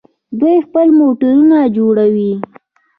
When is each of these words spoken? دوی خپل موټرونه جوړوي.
دوی 0.39 0.55
خپل 0.65 0.87
موټرونه 0.99 1.57
جوړوي. 1.77 2.33